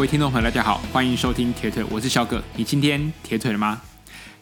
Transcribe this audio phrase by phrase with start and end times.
[0.00, 2.42] 各位听众朋友，大家好，欢迎收听铁腿，我是小葛。
[2.56, 3.82] 你今天铁腿了吗？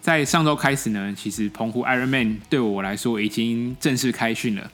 [0.00, 4.70] 在上周开始呢，其实澎湖 Ironman 对我来说已经正式开训了。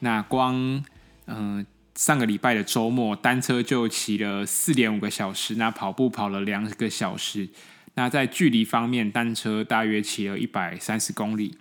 [0.00, 0.84] 那光
[1.26, 1.64] 嗯、
[1.94, 7.48] 上个礼拜的周末，单车就骑了四点五个小时，那跑步跑了两个小时。
[7.94, 11.56] 那在距离方面，单车大约骑了一百三十公里。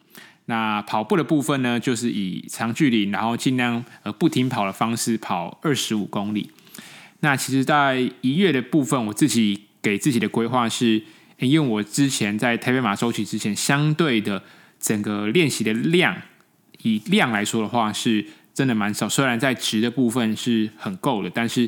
[0.45, 6.49] 那跑步的部分呢，就是以长距离，然后尽量呃不停跑的方式跑二十五公里。
[7.25, 11.01] 那其实，在一月的部分，我自己给自己的规划是，
[11.39, 14.43] 因为我之前在台北马周期之前，相对的
[14.79, 16.15] 整个练习的量，
[16.83, 19.09] 以量来说的话，是真的蛮少。
[19.09, 21.67] 虽然在值的部分是很够的，但是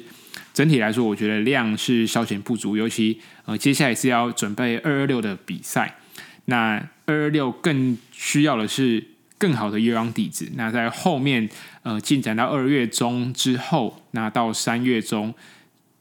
[0.53, 2.77] 整体来说，我觉得量是稍显不足。
[2.77, 5.97] 尤其呃，接下来是要准备二二六的比赛，
[6.45, 9.03] 那二二六更需要的是
[9.37, 10.49] 更好的有氧底子。
[10.55, 11.49] 那在后面。
[11.83, 15.33] 呃，进展到二月中之后，那到三月中，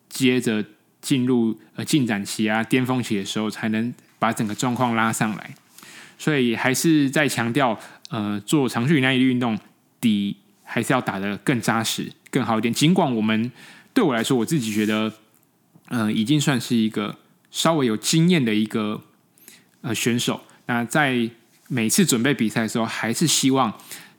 [0.09, 0.65] 接着
[1.01, 5.55] 进入呃进展期啊、巅峰期的时候，才能把整个状况拉上来。
[6.19, 7.79] 所以还是在强调，
[8.11, 9.57] 呃，做长距离耐力运动
[10.01, 12.75] 底还是要打得更扎实、更好一点。
[12.75, 13.53] 尽管我们
[13.95, 15.13] 对我来说，我自己觉得，
[15.87, 17.17] 呃，已经算是一个
[17.53, 19.01] 稍微有经验的一个
[19.83, 20.41] 呃选手。
[20.67, 21.31] 那在
[21.69, 23.73] 每次准备比赛的时候，还是希望。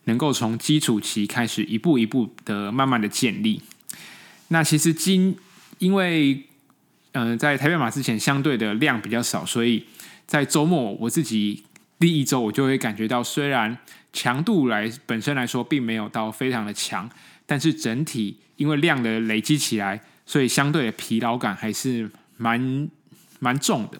[0.08, 3.62] 能够从基础期开始，一步一步的慢慢的建立。
[4.48, 5.36] 那其实今
[5.80, 6.46] 因为
[7.12, 9.84] 嗯、在台北马之前相对的量比较少，所以
[10.26, 11.62] 在周末我自己
[12.00, 13.78] 第一周我就会感觉到，虽然
[14.14, 17.10] 强度来本身来说并没有到非常的强，
[17.46, 22.90] 但是整体因为量的累积起来，所以相对的疲劳感还是蛮
[23.40, 24.00] 蛮重的。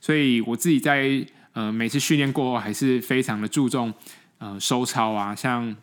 [0.00, 3.92] 所以我自己在呃每次训练过后，还是非常的注重。
[4.38, 5.76] 呃，收操啊，像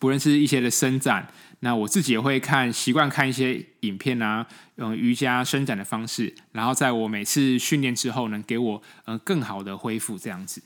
[0.00, 10.60] 不论是一些的伸展，那我自己也会看，习惯看一些影片啊，用瑜伽伸展的方式，然后在我每次训练之后，能给我呃更好的恢复这样子。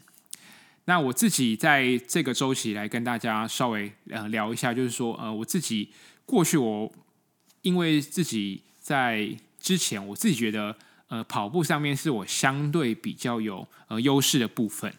[0.87, 5.91] 那我自己在这个周期来跟大家稍微呃聊一下，就是说呃我自己
[6.25, 6.91] 过去我
[7.61, 10.75] 因为自己在之前我自己觉得
[11.09, 14.93] 呃跑步上面是我相对比较有呃优势的部分，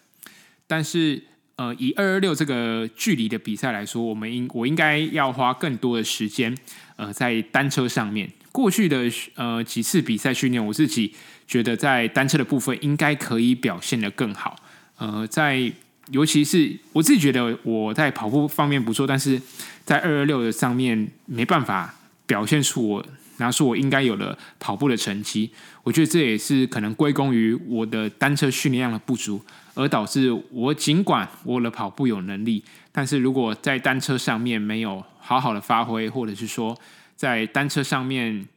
[0.68, 1.24] 但是。
[1.58, 6.54] 呃，以二二六这个距离的比赛来说，我们应我应该要花更多的时间，
[6.98, 8.30] 呃，在单车上面。
[8.52, 11.14] 过去的呃几次比赛训练，我自己
[11.48, 14.58] 觉得在单车的部分应该可以表现得更好。
[14.98, 15.72] 呃，在
[16.12, 19.42] 尤其是我自己觉得我在跑步方面不错，但是
[19.86, 21.96] 在二二六的上面没办法
[22.26, 23.06] 表现出我
[23.38, 25.52] 拿出我应该有的跑步的成绩。
[25.84, 29.42] 我觉得这也是可能归功于我的单车训练量的不足。
[29.78, 32.64] 而导致我尽管我的跑步有能力，
[32.94, 36.80] 但是如果在单车上面没有好好的发挥，或者是说
[37.18, 38.48] 在单车上面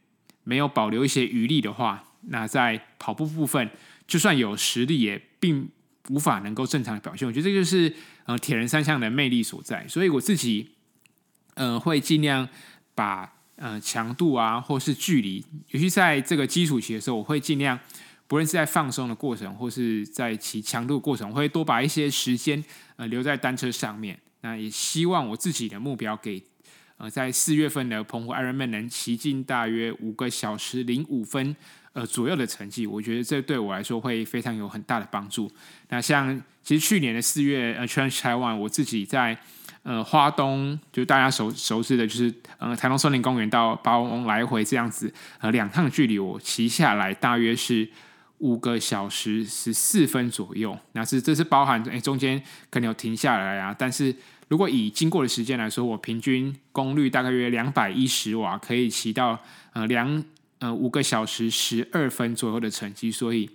[0.45, 3.69] 没有保留一些余力的话，那在跑步部分
[4.07, 5.67] 就算有实力，也并
[6.07, 7.27] 无法能够正常的表现。
[7.27, 9.85] 我觉得这就是呃铁人三项的魅力所在。
[9.89, 10.69] 所以我自己
[11.55, 12.47] 呃会尽量
[12.95, 17.79] 把呃强度啊，或是距离，尤其在这个基础期的时候，我会尽量。
[18.27, 22.63] 不论是在放松的过程，或是在骑强度的过程，我会多把一些时间
[22.95, 24.15] 呃留在单车上面。
[24.41, 26.39] 那也希望我自己的目标给
[26.97, 31.55] 呃在四月份的澎湖 Ironman 能骑进大约五个小时零五分
[31.93, 32.85] 呃左右的成绩。
[32.85, 35.51] 我觉得这对我来说会非常有很大的帮助。
[35.87, 39.35] 那像其实去年的四月呃，Trans Taiwan 我自己在
[39.83, 47.89] 呃花东，就大家熟熟知的，就是呃台东森林公园到八王来回这样子呃两趟距离，我骑下来大约是。
[48.39, 53.75] 五个小时十四分左右，那是这是包含诶中间可能有停下来啊。
[53.77, 54.15] 但是
[54.47, 59.37] 如果以经过的时间来说，我平均功率大概约两百一十瓦，可以骑到
[59.73, 60.23] 呃两
[60.59, 63.11] 呃五个小时十二分左右的成绩。
[63.11, 63.49] 所以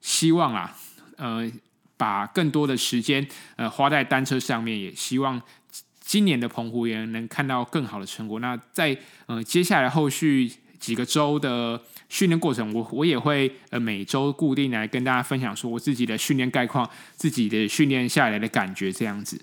[0.00, 0.76] 希望啊，
[1.18, 1.48] 呃，
[1.96, 3.26] 把更多的时间
[3.56, 5.40] 呃花在单车上面，也希望
[6.00, 8.40] 今年的澎湖也能看到更好的成果。
[8.40, 8.96] 那在
[9.26, 10.52] 呃接下来后续。
[10.78, 19.40] 几个周的训练过程，我我也会呃每周固定来跟大家分享说我自己的训练概况，自己的训练下来的感觉这样子。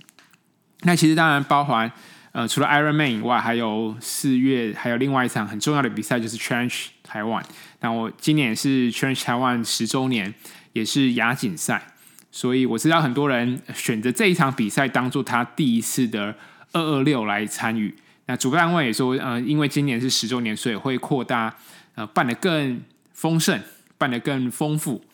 [0.83, 1.91] 那其实当然包含
[2.33, 7.43] 呃除了 Ironman 以外，还有四月还有另外一场很重要的比赛就是 Challenge Taiwan。
[7.81, 10.33] 那我今年是 Challenge Taiwan 十周年，
[10.73, 11.92] 也是亚锦赛，
[12.35, 16.35] 所以我知道很多人选择这一场比赛当做他第一次的
[16.71, 17.93] 二二六来参与。
[18.25, 21.55] 那主办单位也说，呃，因为今年是十周年，所以会扩大，
[21.93, 22.81] 呃，办得更
[23.13, 23.61] 丰盛，
[23.99, 25.05] 办得更丰富。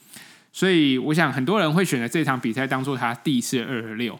[0.53, 4.17] 所以我想很多人会选择这场比赛当做他第一次二二六。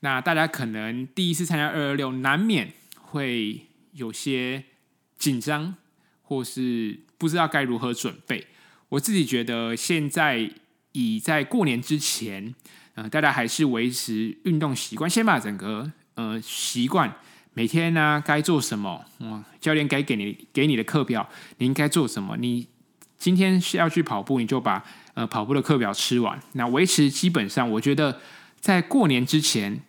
[0.00, 4.64] 那大家可能第一次参加二二六，难免会有些
[5.18, 5.74] 紧张，
[6.22, 8.46] 或是不知道该如何准备。
[8.88, 10.50] 我自己觉得现在
[10.92, 12.54] 以在过年之前，
[12.94, 17.14] 呃，大家还是维持运动习惯，先把整个呃习惯
[17.54, 21.28] 每天呢、啊、该做什么，嗯，教练该给你给你的课表，
[21.58, 22.36] 你应该做什么？
[22.38, 22.66] 你
[23.18, 24.84] 今天是要去跑步，你就把
[25.14, 26.40] 呃跑步的课表吃完。
[26.52, 28.20] 那维持基本上，我觉得
[28.60, 29.80] 在过年之前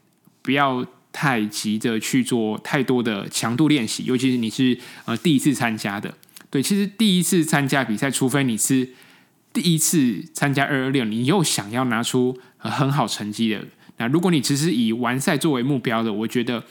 [0.42, 6.14] 不要太急着去做太多的强度练习，尤其是你是呃第一次参加的。
[6.50, 8.88] 对，其实第一次参加比赛，除非你是
[9.54, 13.64] 第一次参加二二六，你又想要拿出很好成绩的，
[13.98, 16.64] 那如果你只是以完赛作为目标的，我觉得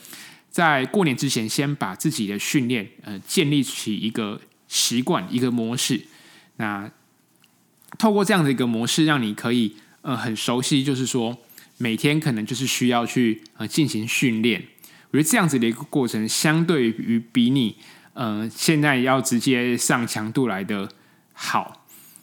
[0.51, 6.03] 在过年之前，先把自己的训练呃建立起一个习惯、一个模式。
[6.57, 6.91] 那
[7.99, 11.39] 透过这样的一个模式，让你可以呃很熟悉，就是说
[11.79, 14.63] 每天可能就是需要去呃进行训练。
[15.11, 17.77] 我觉得这样子的一个过程，相对于比你。
[18.15, 20.87] 呃，现在要直接上强度来的
[21.33, 21.82] 好，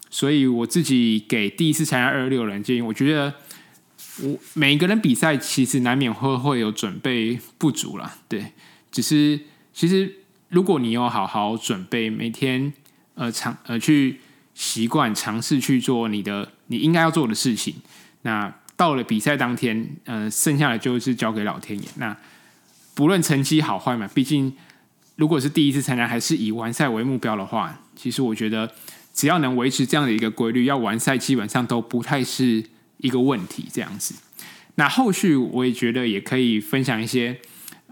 [0.09, 3.33] 所以我自己给第一次参加二六人建议，我觉得
[4.23, 8.53] 我每一个人比赛其实难免会会有准备不足啦，对，
[8.91, 9.39] 只是
[9.73, 10.13] 其实
[10.49, 12.73] 如果你有好好准备，每天
[13.15, 14.19] 呃尝呃去
[14.53, 17.75] 习惯尝试去做你的你应该要做的事情，
[18.23, 21.87] 那到了比赛当天，呃，剩下的就是交给老天爷。
[21.97, 22.17] 那
[22.95, 24.53] 不论成绩好坏嘛，毕竟。
[25.15, 28.71] 如果是第一次参加，还是以完赛为目标的话，其实我觉得
[29.19, 32.63] 只要能维持这样的一个规律，要完赛基本上都不太是
[32.99, 33.65] 一个问题。
[33.69, 34.15] 这样子，
[34.75, 37.37] 那后续我也觉得也可以分享一些，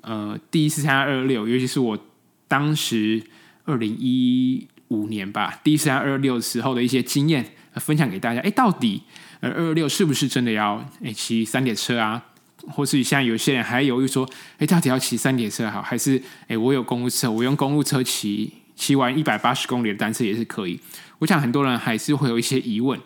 [0.04, 2.00] 呃，第一次参加二二六，尤其是我
[2.48, 3.22] 当时
[3.66, 7.46] 二零一五年吧，第一次参加二二六时候的一些经验，
[7.76, 8.40] 分享给大家。
[8.40, 9.02] 哎，到底
[9.42, 12.24] 呃二六是不是真的要诶骑三铁车啊？
[12.70, 14.26] 或是像有些人还犹豫说
[14.60, 20.80] ：“哎，到底要骑三铁车好，还是哎我有公路车，我用公路车骑骑完一百八十公里的单车也是可以？”
[21.20, 22.98] 我想很多人还是会有一些疑问。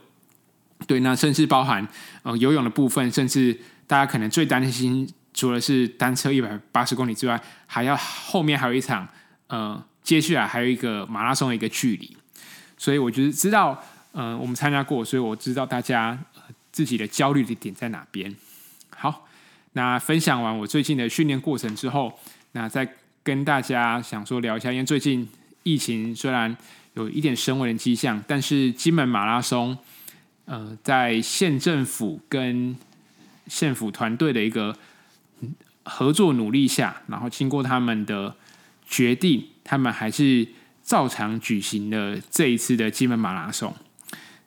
[0.86, 1.88] 对，那甚至包含
[2.22, 9.08] 呃游泳的部分，甚至大家可能最担心，除了是单车一百八十公里之外，还要后面还有一场
[9.48, 12.16] 呃接下来还有一个马拉松的一个距离。
[12.78, 13.82] 所以我就是知道，
[14.12, 16.20] 呃，我们参加过，所以我知道大家
[16.72, 18.36] 自己的焦虑的点在哪边。
[18.96, 19.28] 好。
[19.74, 22.20] 那分享完我最近的训练过程之后，
[22.52, 22.86] 那再
[23.24, 25.26] 跟大家想说聊一下，因为最近
[25.64, 26.56] 疫情虽然
[26.94, 29.78] 有一点升温的迹象，但是金门马拉松，
[30.46, 32.76] 呃，在县政府跟
[33.48, 34.76] 县府团队的一个
[35.84, 38.36] 合作努力下，然后经过他们的
[38.88, 40.48] 决定，他们还是
[40.84, 43.74] 照常举行了这一次的金门马拉松。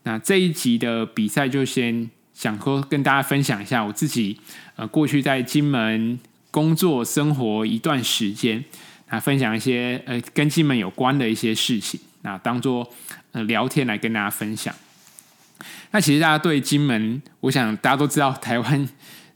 [0.03, 2.11] 那这一集的比赛就先。
[2.35, 4.37] 想说跟大家分享一下我自己
[4.75, 6.19] 呃过去在金门
[6.51, 8.65] 工作生活一段时间，
[9.09, 12.89] 啊分享一些呃跟金门有关的一些事情，那当做
[13.33, 14.75] 呃聊天来跟大家分享。
[15.91, 18.89] 那其实大家对金门，我想大家都知道台湾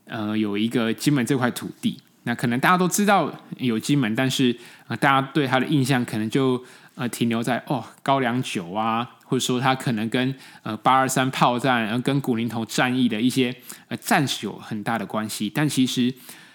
[0.07, 4.57] 呃有一个金门这块土地，那可能大家都知道有金门，但是
[4.87, 6.63] 呃大家对它的印象可能就
[6.95, 9.15] 呃停留在哦高粱酒啊。
[9.31, 13.55] 或者说，它可能跟呃八二三炮战，然后跟古宁头战役的一些
[13.89, 15.53] 呃战史有很大的关系。
[15.55, 16.11] 但其实，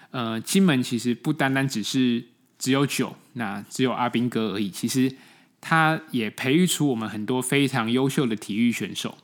[0.10, 2.24] 呃，金门其实不单单只是
[2.64, 4.70] 只有九，那只有阿兵哥而已。
[4.70, 5.14] 其实，
[5.60, 9.18] 他也培育出我们很多非常优秀的体育选手。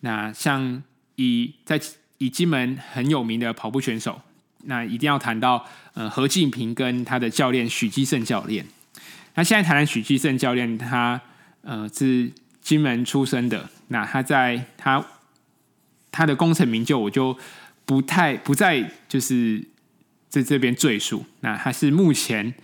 [0.00, 0.82] 那像
[1.16, 1.78] 以在
[2.16, 4.22] 以金门很有名的跑步选手，
[4.64, 8.64] 那一定要谈到呃何敬平跟他的教练许基胜教练。
[9.34, 11.20] 那现在谈谈许基胜教练，他。
[11.64, 12.28] 呃，是
[12.60, 13.70] 金门出生的。
[13.86, 15.06] 那他在他
[16.10, 17.38] 他的功成名就，我就
[17.84, 19.64] 不太不再就是
[20.32, 21.22] 在这边赘述。
[21.40, 22.54] 那他是目前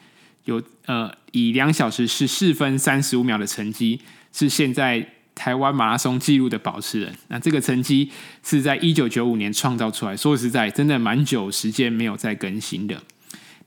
[0.47, 4.01] 有呃以两小时十四分三十五秒的成绩，
[4.33, 7.15] 是现在台湾马拉松纪录的保持人。
[7.29, 8.11] 那这个成绩
[8.43, 13.03] 是在一九九五年创造出来，说实在，真的蛮久时间没有再更新的。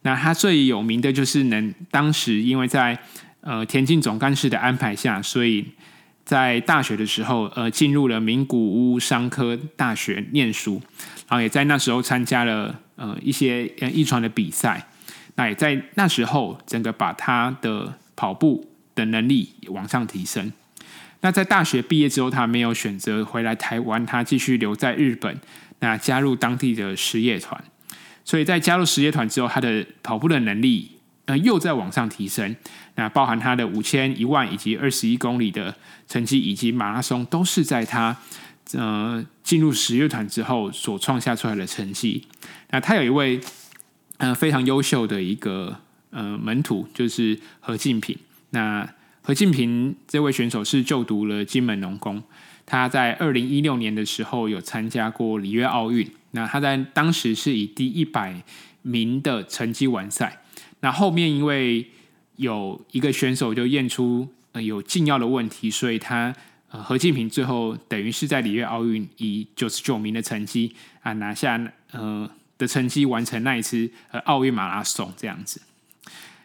[0.02, 2.98] 那他最有名的就是能当时因为在
[3.42, 5.66] 呃，田径总干事的安排下，所以
[6.26, 8.58] 在大学的时候，呃，进入了名古
[8.94, 10.82] 屋商科大学念书，
[11.28, 14.88] 然后也在那时候参加了呃一些呃一传的比赛，
[15.36, 20.52] 那也在那时候整个把他的跑步的能力往上提升。
[21.22, 25.40] 那在大学毕业之后，他没有选择回来台湾，他继续留在日本，
[25.80, 27.64] 那加入当地的实业团。
[28.26, 30.92] 所以在加入实业团之后，他的跑步的能力。
[31.26, 32.56] 呃，又在往上提升。
[32.96, 35.74] 那包含他的五千、一万以及二十一公里的
[36.08, 38.18] 成绩，以及马拉松，都是在他
[38.74, 42.26] 呃进入实业团之后所创下出来的成绩。
[42.70, 43.40] 那他有一位
[44.18, 45.78] 呃非常优秀的一个
[46.12, 48.18] 呃门徒，就是何敬平。
[48.52, 48.88] 那
[49.22, 52.24] 何敬平这位选手是就读了金门农工，
[52.66, 58.42] 他在二零一六年的时候有参加过里约奥运，那他在当时是以第一百
[58.82, 60.42] 名的成绩完赛。
[60.80, 61.88] 那后面因为
[62.38, 66.34] 有一个选手就验出呃有禁药的问题，所以他
[66.80, 71.60] 何敬平最后等于是在里约奥运以九十九名的成绩啊拿下
[71.92, 75.62] 呃的成绩完成那一次呃奥运马拉松这样子。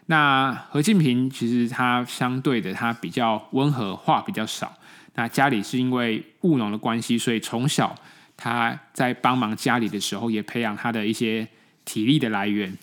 [0.06, 4.76] 那何敬平其实他相对的他比较温和，话比较少。
[5.14, 7.94] 那家里是因为务农的关系，所以从小
[8.36, 11.48] 他在帮忙家里的时候，也培养他的一些
[11.84, 12.76] 体力的来源。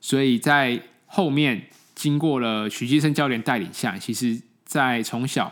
[0.00, 5.50] 所以在后面经过了徐基生教练带领下，其实，在从小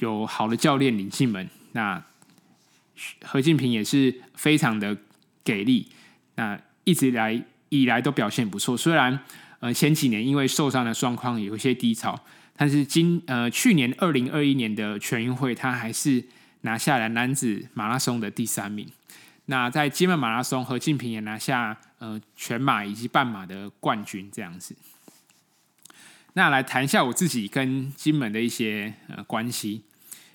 [0.00, 2.04] 有好的教练领进门，那
[3.22, 4.94] 何敬平也是非常的
[5.42, 5.88] 给力。
[6.34, 9.20] 那一直来以来都表现不错，虽然
[9.60, 12.20] 呃前几年因为受伤的状况有一些低潮。
[12.56, 16.22] 但是今呃去年二零二一年的全运会，他还是
[16.60, 18.86] 拿下了男子马拉松的第三名。
[19.46, 24.76] 那在金门马拉松，何敬平也拿下呃全马以及半马的冠军，这样子。
[26.34, 29.82] 那来谈一下我自己跟金门的一些呃关系。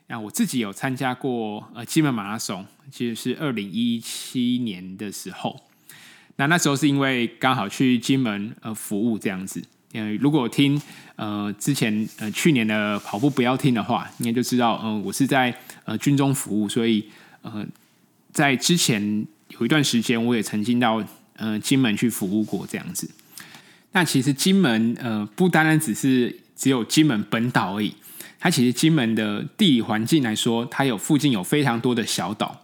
[0.08, 5.60] 那我自己有参加过呃金门马拉松，其实是二零一七年的时候。
[6.36, 9.64] 那那时候是因为刚好去金门呃服务这样子。
[9.94, 10.80] 嗯，如果听
[11.16, 17.10] 呃之前呃去年的跑步不要听的话，应该就知道，嗯、呃，我是在呃军中服务，所以
[17.42, 17.66] 呃
[18.34, 21.02] 在之前有一段时间，我也曾经到
[21.38, 23.10] 呃金门去服务过这样子。
[23.94, 27.96] 那其实金门呃不单单只是只有金门本岛而已，
[28.46, 32.62] 它其实金门的地理环境来说，它有附近有非常多的小岛，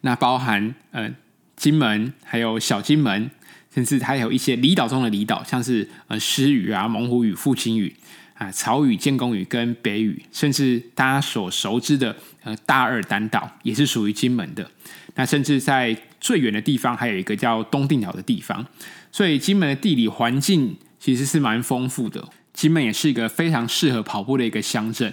[0.00, 1.08] 那包含呃
[1.54, 3.30] 金门还有小金门。
[3.72, 7.94] 甚至它有一些离岛中的离岛，像是呃狮屿啊、猛虎屿、父亲屿
[8.34, 14.68] 啊、草屿、建功屿跟北屿，甚至大家所熟知的呃大二胆岛也是属于金门的。
[15.14, 18.66] 那甚至在最远的地方，还有一个叫东定岛的地方。
[19.12, 22.28] 所以金门的地理环境其实是蛮丰富的。
[22.62, 25.12] 金门也是一个非常适合跑步的一个乡镇。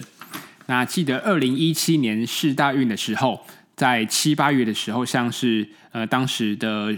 [0.66, 6.96] 那记得二零一七年世大运的时候，在七八月的时候，像是呃当时的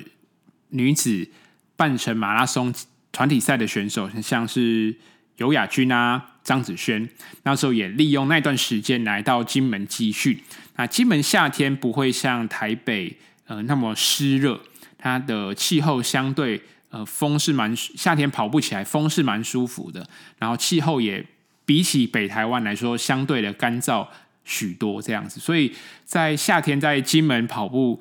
[0.68, 1.26] 女子。
[1.74, 2.72] 半程马拉松
[3.10, 4.94] 团体赛的选手，像是
[5.38, 7.08] 尤雅君啊、张子萱，
[7.44, 10.38] 那时候也利用那段时间来到金门集训。
[10.76, 13.16] 那金门夏天不会像台北
[13.46, 14.60] 呃那么湿热，
[14.98, 16.62] 它的气候相对
[16.92, 20.08] 呃风是蛮夏天跑步起来风是蛮舒服的，
[20.38, 21.26] 然后气候也
[21.66, 24.06] 比起北台湾来说相对的干燥
[24.44, 28.00] 许多这样子，所以在夏天在金门跑步，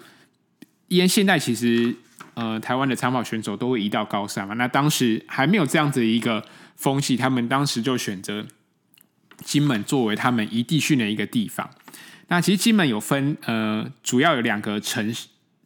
[0.88, 1.96] 因为现在其实。
[2.34, 4.54] 呃，台湾的长跑选手都会移到高山嘛。
[4.54, 6.42] 那当时还没有这样子一个
[6.78, 8.48] 风气，他们当时就选择
[9.44, 11.70] 金门作为他们移地训的一个地方。
[12.30, 15.14] 那其实金门有分呃，主要有两个城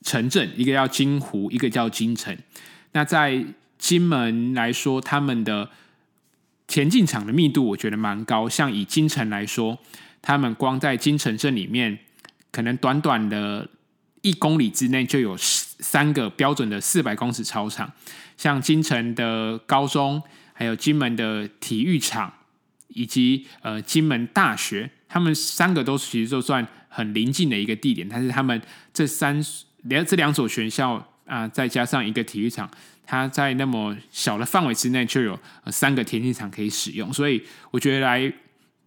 [0.01, 2.35] 城镇，一个叫金湖，一个叫金城。
[2.95, 3.45] 那在
[3.77, 5.69] 金门来说，他们的
[6.65, 8.47] 田径场的密度我觉得蛮高。
[8.47, 9.77] 像以金城来说，
[10.21, 11.99] 他们光在金城镇里面，
[12.51, 13.67] 可能短短的
[14.21, 17.91] 一公里之内就有三个标准的四百公尺操场，
[18.37, 20.23] 像金城的高中，
[20.53, 22.31] 还有金门的体育场，
[22.87, 28.07] 以及呃金门大学，他们三个都其实就算很临近的一个地点。
[28.07, 28.61] 但是他们
[28.93, 29.43] 这三
[29.83, 32.69] 两这两所学校啊、再加上一个体育场，
[33.05, 37.11] 它在那么小的范围之内就有三个田径场可以使用。
[37.11, 38.31] 所以我觉得来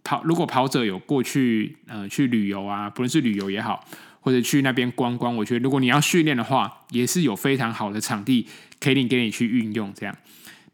[0.02, 3.84] 跑，如果跑者有过去呃去旅游啊，不论是旅游也好。
[4.20, 8.46] 或者去那边观光，我觉得如果你要训练的话，也是有非常好的场地
[8.78, 9.94] 可以给你去运用。
[9.94, 10.14] 这样，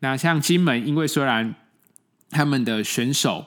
[0.01, 1.55] 那像金门，因为虽然
[2.31, 3.47] 他们的选手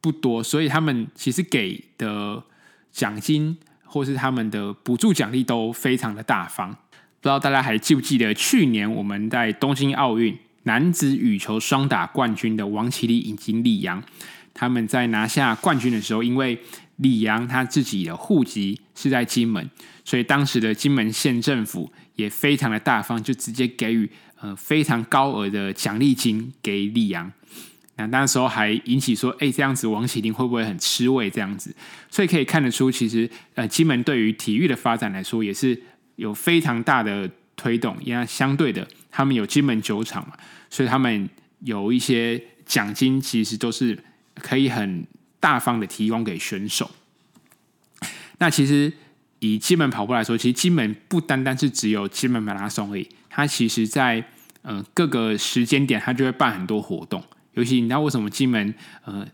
[0.00, 2.42] 不多，所以他们其实给的
[2.90, 6.76] 奖金或是他们的补助奖励都非常的大方。
[7.22, 14.02] 不知道大家还记不记得去年我们在东京奥运男子羽球双打冠军的王齐麟以及李阳，
[14.52, 16.58] 他们在拿下冠军的时候，因为
[16.96, 19.70] 李阳他自己的户籍是在金门，
[20.04, 24.10] 所以当时的金门县政府也非常的大方，就直接给予
[24.40, 27.30] 呃非常高额的奖励金给李阳。
[27.96, 31.30] 那那时候还引起说，哎，这样子王齐麟会不会很吃味？
[31.30, 31.72] 这样子，
[32.10, 35.80] 所以可以看得出，其实呃金门对于体育的发展来说，也是
[36.16, 37.96] 有非常大的推动。
[38.02, 40.34] 因为相对的，他们有金门酒厂嘛，
[40.70, 41.28] 所以他们
[41.60, 43.98] 有一些奖金，其实都是
[44.36, 45.06] 可以很。
[45.42, 46.88] 大方的提供给选手。
[48.38, 48.92] 那其实
[49.40, 54.24] 以金门跑步来说，其实金门不单单是只有金门马拉松而已，它其实在
[54.62, 57.20] 呃各个时间点，它就会办很多活动。
[57.54, 58.72] 尤其你知道为什么金门
[59.04, 59.26] 呃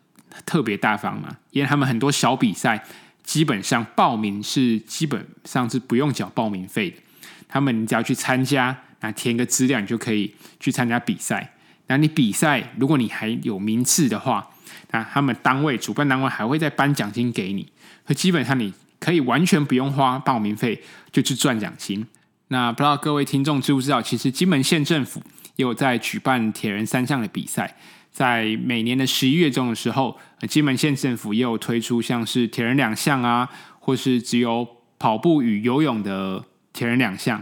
[0.47, 1.37] 特别大方吗？
[1.50, 2.82] 因为他们很多小比赛
[3.28, 6.97] 基本上报名是基本上是不用缴报名费的，
[7.47, 11.52] 他们只要去参加，那填个资料你就可以去参加比赛。
[11.88, 14.49] 那你比赛如果你还有名次的话，
[14.92, 17.64] 那他们单位主办单位还会再颁奖金给你，
[18.06, 20.82] 所以基本上你可以完全不用花报名费
[21.12, 22.06] 就去赚奖金。
[22.47, 25.20] 那不知道各位听众知不知道，其实金门县政府
[25.56, 27.76] 也有在举办铁人三项的比赛，
[28.18, 33.48] 在每年的十一月中的时候，金门县政府也有推出像是铁人两项啊，
[33.78, 34.66] 或是只有
[34.98, 37.40] 跑步与游泳的铁人两项，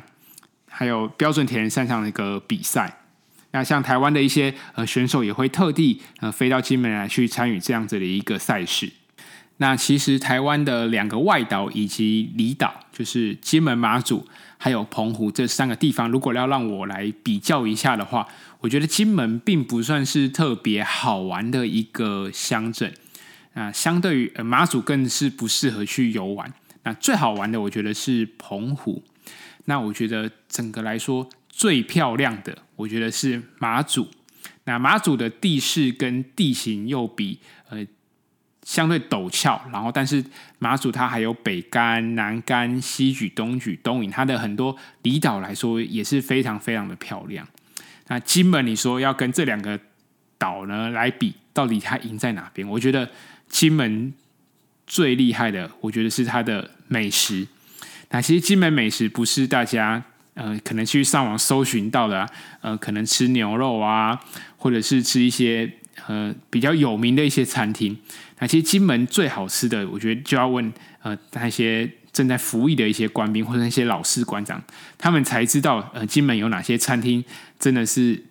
[0.69, 2.99] 还有标准铁人三项的一个比赛。
[3.53, 8.93] 那像台湾的一些呃选手也会特地呃飞到金门来去参与这样子的一个赛事。
[9.59, 14.27] 那其实台湾的两个外岛以及离岛，就是金门、马祖
[14.59, 18.29] 还有澎湖这三个地方，如果要让我来比较一下的话，
[18.61, 22.93] 我觉得金门并不算是特别好玩的一个乡镇。
[23.55, 26.53] 那相对于马祖更是不适合去游玩。
[26.83, 29.03] 那最好玩的，我觉得是澎湖。
[29.65, 34.09] 那我觉得整个来说最漂亮的，我觉得是马祖。
[34.65, 37.39] 那马祖的地势跟地形又比。
[38.67, 40.23] 相对陡峭，然后但是
[40.59, 47.47] 马祖它还有北竿、南竿、西莒、东莒、东引，它的很多离岛来说也是非常非常的漂亮。
[48.09, 49.79] 那金门你说要跟这两个
[50.37, 52.67] 岛呢来比，到底它赢在哪边？
[52.67, 53.09] 我觉得
[53.49, 54.13] 金门
[54.85, 57.47] 最厉害的，我觉得是它的美食。
[58.11, 60.03] 那其实金门美食不是大家
[60.35, 62.29] 呃可能去上网搜寻到的，
[62.63, 64.21] 呃，可能吃牛肉啊，
[64.57, 65.73] 或者是吃一些
[66.09, 67.97] 呃比较有名的一些餐厅。
[68.39, 74.63] 那其实金门最好吃的，我觉得就要问呃那些正在服役的一些官兵或者那些老师官长，
[74.99, 77.25] 他们才知道呃金门有哪些餐厅
[77.59, 78.23] 真的是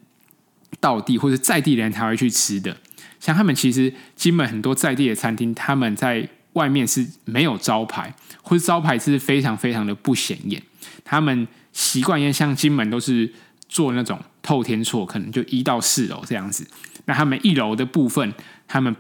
[0.80, 2.78] 道地或者在地人才会去吃的。
[3.20, 8.14] 像他们其实金门很多在地的餐厅，他们在外面是没有招牌，
[8.44, 10.62] 或者招牌是非常非常的不显眼。
[11.04, 13.34] 他们习惯因为像金门都是
[13.68, 16.68] 做那种透天厝，可能就一到四楼这样子。
[17.06, 18.34] 那他们一楼的部分，
[18.68, 18.96] 他们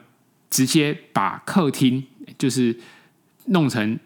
[0.49, 2.03] 直接把客厅
[2.37, 2.77] 就是
[3.45, 3.99] 弄成，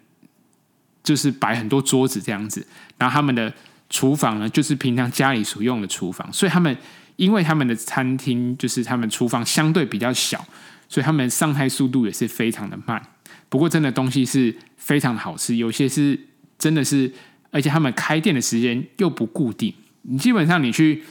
[1.03, 2.65] 就是摆很多桌子这样子，
[2.97, 3.53] 然后他们的
[3.89, 6.75] 厨房呢，就是平常家里所用的厨房，所以他们
[7.17, 10.43] 因为他们的餐厅就是他们厨房相对比较小，
[10.87, 13.01] 所以他们上菜速度也是非常的慢。
[13.49, 16.19] 不过真的东西是非常的好吃，有些是
[16.57, 17.11] 真的是，
[17.51, 19.73] 而且他们开店的时间又不固定，
[20.03, 21.03] 你基本上你去。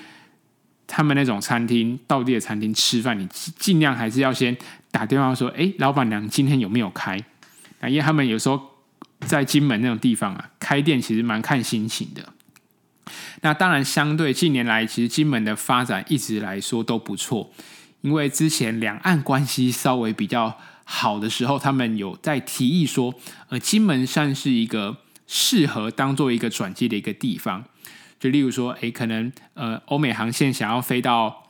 [0.90, 4.56] 他们那种餐厅，道地的餐厅吃饭，你尽量还是要先
[4.90, 7.22] 打电话说：“哎，老板娘今天有没有开？”
[7.80, 8.60] 那因为他们有时候
[9.20, 12.32] 在金门那种地方啊，开店其实蛮看心情的。
[13.42, 17.52] 那当然，相对近年来，其实金门的发展一直来说都不错。
[18.00, 23.14] 因为之前两岸关系稍微比较好的时候，他们有在提议说，
[23.48, 27.64] 呃，金门算是一个适合当做一个转机的一个地方。
[28.20, 31.44] 就例如说，诶，可能呃，欧美航线想要飞到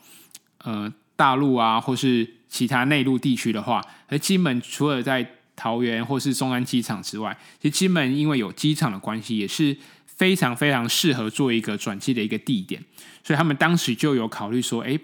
[0.63, 12.83] 呃大陆啊，或是其他内陆地区的话，而金门除了在桃园或是松安机场之外，其实金门因为有机场的关系，也是非常非常适合做一个转机的一个地点。
[13.23, 14.99] 所以他们当时就有考虑说，诶，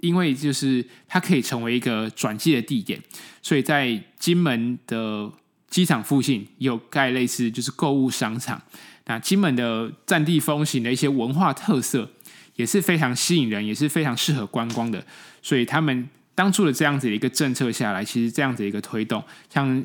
[0.00, 3.00] 因为就是它可以成为一个转机的地点，
[3.40, 5.32] 所以在金门的
[5.68, 8.60] 机场附近有盖类似就是购物商场。
[9.06, 12.10] 那金门的战地风情的一些文化特色
[12.56, 15.06] 也是非常吸引人，也是非常适合观光的。
[15.40, 19.82] 所以他们当初的这样子的一个政策下来，其实这样子一个推动，像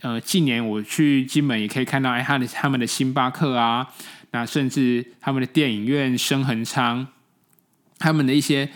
[0.00, 3.86] 呃近年我去金门也可以看到，哎，他的他们的星巴克啊，
[4.32, 7.06] 那甚至他们的电影院生恒昌，
[7.98, 8.68] 他们的一些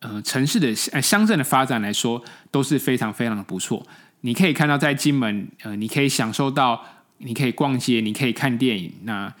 [0.00, 3.86] 呃城市的呃乡镇的发展来说，都是非常非常的不错。
[4.20, 6.84] 你可以看到在金门，呃，你可以享受到。
[7.24, 8.92] 你可以逛街，你可以看电影。
[9.04, 9.32] 那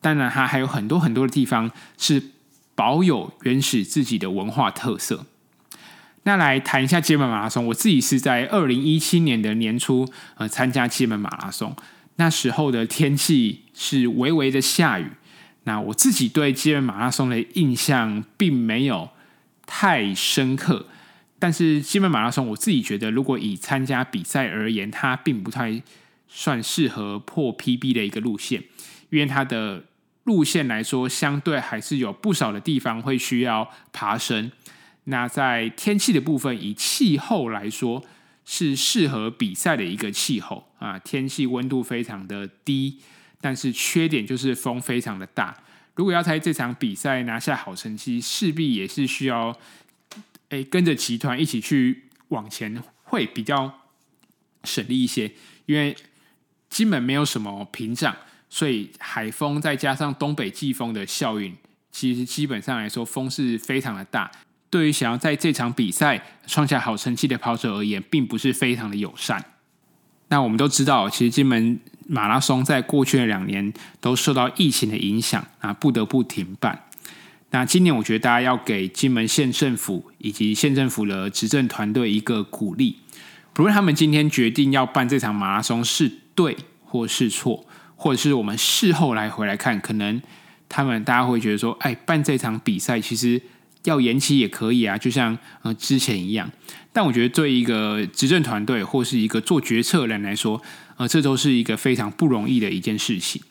[0.00, 2.22] 当然，它还有很多很多的地方是
[2.76, 5.26] 保有原始自己的文化特色。
[6.24, 10.06] 那来谈一下金门马拉松，我自己是在二零一七年的年初
[10.36, 11.74] 呃参加金门马拉松，
[12.16, 15.06] 那时候的天气是微微的下雨。
[15.64, 19.08] 那我自己对金门马拉松的印象并没有
[19.66, 20.86] 太深刻，
[21.38, 25.82] 但是金门马拉松我自己觉得，如果以参加比赛而言，它并不太。
[26.36, 28.64] 算适合破 PB 的一个路线，
[29.10, 29.84] 因为它的
[30.24, 34.50] 路线来说，相对还是有不少的地方会需要爬升。
[35.04, 38.04] 那在天气的部分，以气候来说，
[38.44, 40.98] 是适合比赛的一个气候啊。
[40.98, 42.98] 天气温度非常的低，
[43.40, 45.62] 但是缺点就是风非常的大。
[45.94, 49.56] 如果要在这场比赛拿下好成绩，势必也是需要
[50.48, 53.80] 诶跟着集团一起去往前，会比较
[54.64, 55.30] 省力一些。
[55.66, 55.94] 因为
[56.68, 58.16] 基本没有什么屏障，
[58.48, 61.54] 所以海风再加上东北季风的效应，
[61.92, 64.30] 其实基本上来说风是非常的大。
[64.70, 69.44] 对于想要在这场比赛创下好成绩的跑者而言，并不是非常的友善。
[70.28, 76.86] 那我们都知道，其实金门马拉松在过去的两年都受到疫情的影响啊，不得不停办。
[77.50, 82.98] 那今年我觉得大家要给金门县政府以及县政府的执政团队一个鼓励，
[83.52, 90.20] 不论他们今天决定要办这场马拉松是对或是错，或者是我们事后来回来看，可能
[90.68, 93.40] 他们大家会觉得说，哎，办这场比赛其实。
[93.84, 96.50] 要延期也可以啊，就像呃之前一样。
[96.92, 100.60] 但我觉得对一个执政团队或是一个做决策的人来说，
[100.96, 103.42] 呃，这都是一个非常不容易的一件事情。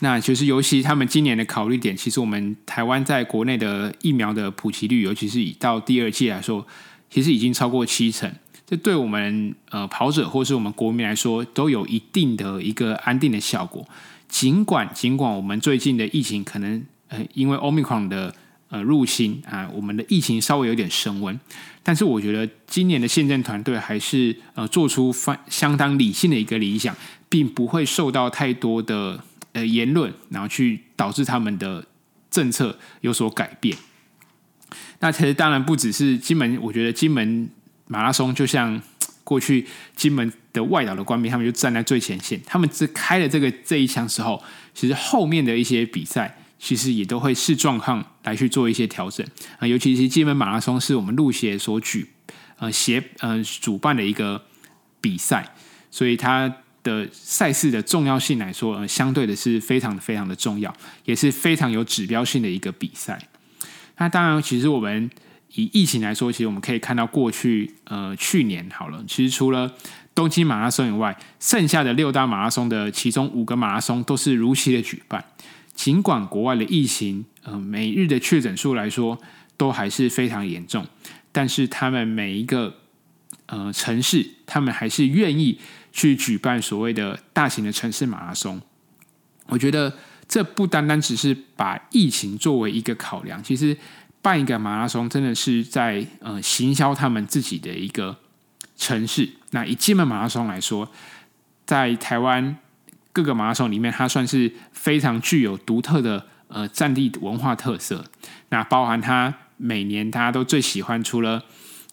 [0.00, 6.66] 那其实尤其他们今年的考虑点，其实我们台湾在国内的疫苗的普及率，尤其是以到第二季来说，
[7.10, 8.30] 其实已经超过七成。
[8.66, 13.86] 这对我们呃跑者或是我们国民来说，都有一定的一个安定的效果。
[14.28, 18.34] 尽管尽管我们最近的疫情可能呃因为 Omicron 的
[18.68, 21.38] 呃，入侵啊，我们的疫情稍微有点升温，
[21.84, 26.92] 但是我觉得今年的县政团队还是呃做出相相当理性的一个理想，
[27.28, 31.86] 并不会受到太多的呃言论，然后去导致他们的
[32.28, 33.78] 政策有所改变。
[34.98, 37.48] 那其实当然不只是金门，我觉得金门
[37.86, 38.82] 马拉松就像
[39.22, 44.42] 过去金门的外岛的官兵，他们就站在最前线，他们只开了这个这一枪之后，
[44.74, 46.36] 其实后面的一些比赛。
[46.58, 49.26] 其实也都会视状况来去做一些调整
[49.58, 52.08] 啊，尤其是金门马拉松是我们路协所举
[52.58, 54.42] 呃协呃主办的一个
[55.00, 55.54] 比赛，
[55.90, 63.20] 所以它的赛事的重要性来说，呃，相对的是非常非常的重要，也是非常有指标性的一个比赛。
[63.98, 65.10] 那当然，其实我们
[65.54, 69.72] 以疫情来说，其实我们可以看到过去呃去年好了，其实除了
[70.14, 75.24] 东京马拉松以外，剩下的六大马拉松的其中五个马拉松都是如期的举办。
[75.76, 79.16] 尽管国外的疫情，呃，每日的确诊数来说
[79.58, 80.84] 都还是非常严重，
[81.30, 82.74] 但是他们每一个
[83.44, 85.60] 呃城市，他们还是愿意
[85.92, 88.60] 去举办所谓的大型的城市马拉松。
[89.48, 89.92] 我觉得
[90.26, 93.76] 这不单单只是把疫情作为一个考量，其实
[94.22, 98.16] 办一个马拉松真的是在呃行销他们自己的一个
[98.76, 99.28] 城市。
[99.50, 100.90] 那以金门马拉松来说，
[101.66, 102.56] 在台湾。
[103.16, 108.04] 各个马拉松里面，它算是非常具有独特的呃战地文化特色。
[108.50, 111.42] 那包含它每年大家都最喜欢，除了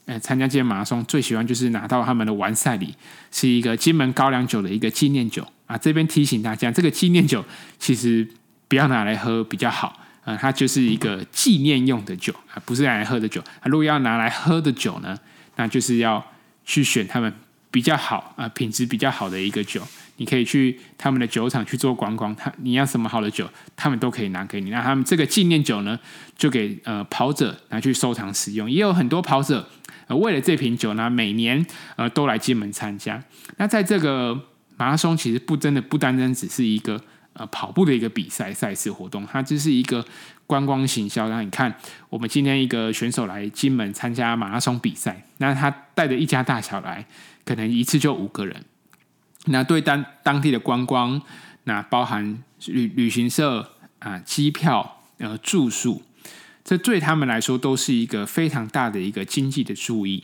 [0.03, 2.93] 呃参加这些马拉松，最喜欢就是拿到他们的完赛礼，
[3.31, 5.77] 是一个金门高粱酒的一个纪念酒啊。
[5.77, 7.45] 这边提醒大家，这个纪念酒
[7.79, 8.27] 其实
[8.67, 13.39] 不要拿来喝比较好啊，它就是一个纪念用的酒啊，不是拿来喝的酒。
[13.61, 15.17] 啊，如果要拿来喝的酒呢，
[15.55, 16.21] 那就是要
[16.65, 17.33] 去选他们
[17.71, 19.81] 比较好啊，品质比较好的一个酒。
[20.17, 24.69] 你可以去他们的酒厂去做观光，他你要什么好的酒，他们都可以拿给你。
[24.69, 25.99] 那他们这个纪念酒呢，
[26.37, 28.69] 就给呃跑者拿去收藏使用。
[28.69, 29.67] 也有很多跑者
[30.07, 33.23] 呃为了这瓶酒呢，每年呃都来金门参加。
[33.57, 34.39] 那在这个
[34.77, 37.01] 马拉松，其实不真的不单单只是一个
[37.33, 40.05] 呃跑步的一个比赛赛事活动，它就是一个
[40.45, 41.27] 观光行销。
[41.27, 41.73] 然后你看，
[42.09, 47.05] 我们今天一个选手来金门参加马拉松比赛，那他带着一家大小来，
[47.43, 48.63] 可能一次就五个人。
[49.45, 51.21] 那对当当地的观光，
[51.65, 56.01] 那包含旅旅行社啊、机票、呃住宿，
[56.63, 60.23] 这对他们来说都是一个非常大的一个经济的注意。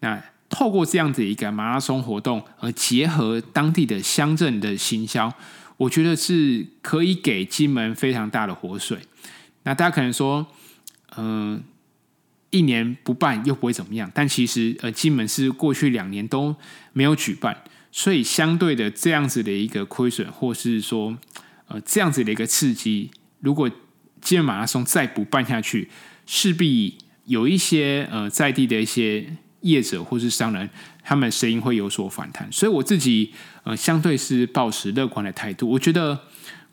[0.00, 5.30] 那透过这样子一个马拉松活动，而结合当地的乡镇的行销，
[5.76, 8.98] 我觉得是可以给金门非常大的活水。
[9.64, 10.46] 那大家可能说，
[11.18, 11.62] 嗯、
[12.48, 16.56] 一年不办又不会怎么样，但其实呃，金门是过去两年都
[16.94, 17.62] 没有举办。
[17.90, 21.16] 所以，相对的这样子的一个亏损，或是说，
[21.66, 23.68] 呃，这样子的一个刺激，如果
[24.20, 25.88] 金门马拉松再不办下去，
[26.26, 30.68] 势必有一些呃在地的一些业者或是商人，
[31.02, 32.46] 他们声音会有所反弹。
[32.52, 33.32] 所以，我自己
[33.64, 35.70] 呃相对是抱持乐观的态度。
[35.70, 36.20] 我觉得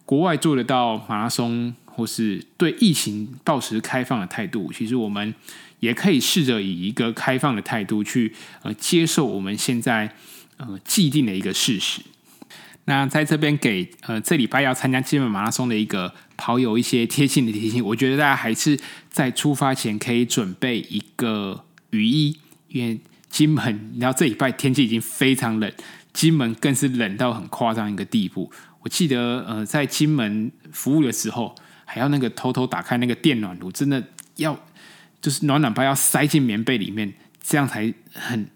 [0.03, 5.33] 国外做得到马拉松，或是对疫情抱持开放的态度，其实我们
[5.79, 10.13] 也可以试着以一个开放的态度去呃接受我们现在。
[10.57, 12.01] 呃，既定的一个事实。
[12.87, 22.37] 那在这边给呃这礼拜要参加金门马拉松的一个跑友一些贴心的提醒，我觉得大家还是在出发前可以准备一个雨衣，
[22.67, 25.71] 因为金门，你知道这礼拜天气已经非常冷，
[26.13, 28.51] 金门更是冷到很夸张一个地步。
[28.81, 34.03] 我记得呃在金门服务的时候，还要那个偷偷打开那个电暖炉，真的
[34.35, 34.55] 要
[35.19, 38.47] 就是暖暖包要塞进棉被里面，这样才很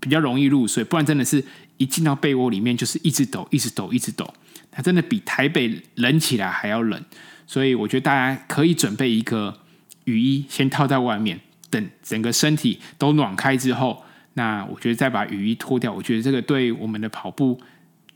[0.00, 0.82] 比较容易入睡。
[0.84, 1.44] 不然真的是
[1.76, 4.32] 一进到被窝里面就是一直抖，一直抖，一直抖。
[4.70, 7.02] 它真的比台北冷起来还要冷，
[7.46, 9.58] 所以我觉得大家可以准备一个
[10.04, 14.04] 雨衣，先套在外面，等整个身体都暖开之后，
[14.34, 15.90] 那我觉得再把雨衣脱掉。
[15.90, 17.58] 我觉得这个对我们的跑步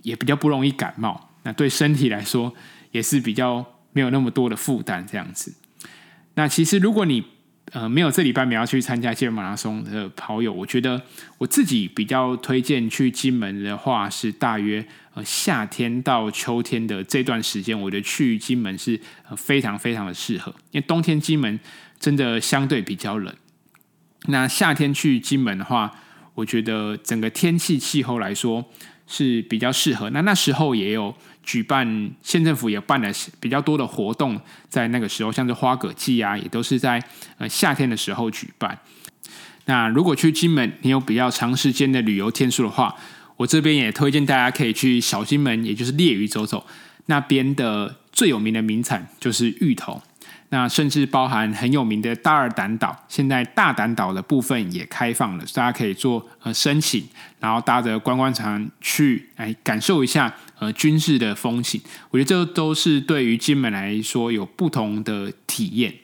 [0.02, 2.52] 也比较不容易感冒，那对身体来说
[2.90, 5.54] 也是比较没有那么多的负担，这样子。
[6.34, 7.24] 那其实如果你
[7.72, 11.00] 呃，没有这礼拜没有去参加金门马拉松的跑友，我觉得
[11.38, 19.00] 我自己比较推荐去金门的话，是大约呃夏天到秋天的这段时间，我觉得去金门是
[19.36, 21.60] 非常非常的适合，因为冬天金门
[22.00, 23.32] 真的相对比较冷。
[24.26, 25.92] 那夏天去金门的话，
[26.34, 28.64] 我觉得整个天气气候来说
[29.06, 30.10] 是比较适合。
[30.10, 31.14] 那那时候也有。
[31.42, 37.02] 举办县政府也办了比较多的活动，在那个时候，像是花蛤季啊，也都是在
[37.38, 38.78] 呃夏天的时候举办。
[39.66, 42.94] 那如果去金门，你有比较长时间的旅游天数的话，
[43.36, 46.66] 我这边也推荐大家可以去小金门，也就是烈屿走走。
[47.06, 50.02] 那边的最有名的名产就是芋头。
[50.50, 57.08] 那甚至包含很有名的大二胆岛，现在大胆岛的部分也开放了，大家可以做呃申请，
[57.38, 61.80] 然后搭着观光船去哎感受一下呃军事的风情。
[62.10, 65.94] 我觉得这都是对于金门来说有不同的体验。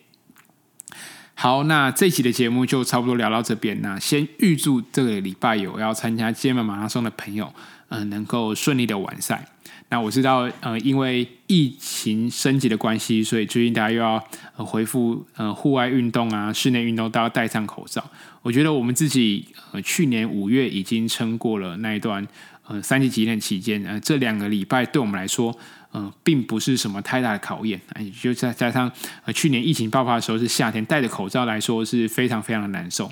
[1.38, 3.78] 好，那这期的节目就差不多聊到这边。
[3.82, 7.52] 那先预祝这个礼拜有要参加金门马拉松的朋友，
[7.90, 9.46] 嗯、能够顺利的完赛。
[9.90, 14.14] 那我知道，呃，因为疫情升级的关系，所以最近大家又要
[14.56, 18.02] 呃恢复呃户外运动啊，室内运动都要戴上口罩。
[18.40, 22.26] 我觉得我们自己呃去年五月已经撑过了那一段
[22.66, 25.54] 呃三级警戒期间，呃这两个礼拜对我们来说，
[25.96, 27.80] 呃并不是什么太大的考验。
[27.94, 28.92] 哎、就再加上
[29.24, 33.10] 呃去年疫情爆发的时候是夏天，戴着口罩来说是非常非常的难受。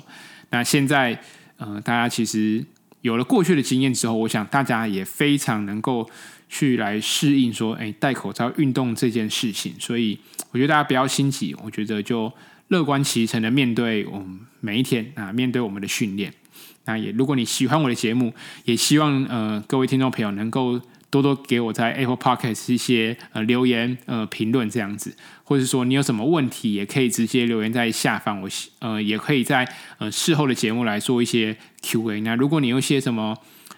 [0.51, 1.19] 那现在
[1.57, 2.63] 呃大家其实
[3.01, 6.09] 有了过去的经验之后，我想大家也非常能够。
[6.47, 10.17] 去来适应说，哎，戴口罩运动这件事情，所以
[10.51, 12.31] 我觉得大家不要心急，我觉得就
[12.67, 16.31] 乐观其成的面对我们每一天啊，面对我们的训练。
[16.85, 18.31] 那也如果你喜欢我的节目，
[18.63, 32.21] 也希望呃各位听众朋友能够多多给我在 Apple Podcast 一些呃留言呃评论这样子，或者说你有什么问题，也可以直接留言在下方，我呃也可以在呃事后的节目来做一些 Q&A。
[32.21, 33.37] 那如果你有些什么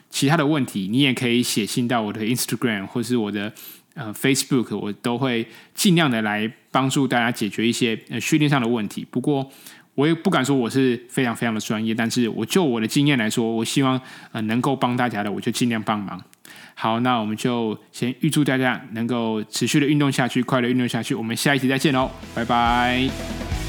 [0.10, 3.54] 其他的问题，你也可以写信到我的 Instagram 或是我的
[3.94, 9.06] 呃 Facebook，我都会尽量的来帮助大家解决一些呃训练上的问题。
[9.12, 9.52] 不过
[9.96, 14.00] 我也不敢说我是非常非常的专业，但是我就我的经验来说，我希望
[14.32, 16.24] 呃能够帮大家的，我就尽量帮忙。
[16.76, 21.16] 好，那我们就先预祝大家能够持续的运动下去，快乐运动下去。
[21.16, 23.67] 我们下一期再见喽，拜拜。